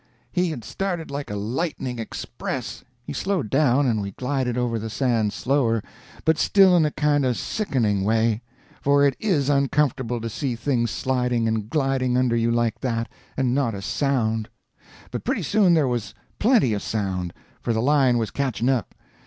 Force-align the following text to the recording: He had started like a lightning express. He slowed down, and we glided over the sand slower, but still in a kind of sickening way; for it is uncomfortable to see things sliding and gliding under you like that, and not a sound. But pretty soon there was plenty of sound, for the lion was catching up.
He 0.31 0.49
had 0.49 0.63
started 0.63 1.11
like 1.11 1.29
a 1.29 1.35
lightning 1.35 1.99
express. 1.99 2.83
He 3.03 3.13
slowed 3.13 3.51
down, 3.51 3.85
and 3.85 4.01
we 4.01 4.09
glided 4.13 4.57
over 4.57 4.79
the 4.79 4.89
sand 4.89 5.31
slower, 5.31 5.83
but 6.25 6.39
still 6.39 6.75
in 6.75 6.85
a 6.85 6.89
kind 6.91 7.23
of 7.23 7.37
sickening 7.37 8.03
way; 8.03 8.41
for 8.81 9.05
it 9.05 9.15
is 9.19 9.47
uncomfortable 9.47 10.19
to 10.19 10.27
see 10.27 10.55
things 10.55 10.89
sliding 10.89 11.47
and 11.47 11.69
gliding 11.69 12.17
under 12.17 12.35
you 12.35 12.49
like 12.49 12.79
that, 12.79 13.09
and 13.37 13.53
not 13.53 13.75
a 13.75 13.81
sound. 13.83 14.49
But 15.11 15.23
pretty 15.23 15.43
soon 15.43 15.75
there 15.75 15.87
was 15.87 16.15
plenty 16.39 16.73
of 16.73 16.81
sound, 16.81 17.31
for 17.61 17.71
the 17.71 17.79
lion 17.79 18.17
was 18.17 18.31
catching 18.31 18.69
up. 18.69 18.95